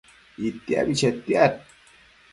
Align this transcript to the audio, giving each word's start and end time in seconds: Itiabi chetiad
Itiabi 0.47 0.93
chetiad 0.99 1.53